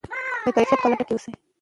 [0.43, 1.31] د کیفیت په لټه کې اوسئ.